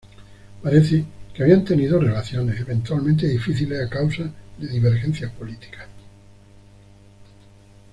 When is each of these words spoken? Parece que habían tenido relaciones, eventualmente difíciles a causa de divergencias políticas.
Parece 0.63 1.05
que 1.31 1.43
habían 1.43 1.63
tenido 1.63 1.99
relaciones, 1.99 2.59
eventualmente 2.59 3.27
difíciles 3.27 3.85
a 3.85 3.87
causa 3.87 4.31
de 4.57 4.67
divergencias 4.67 5.31
políticas. 5.33 5.85